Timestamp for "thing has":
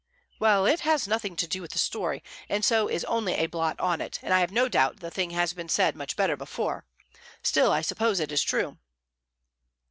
5.11-5.53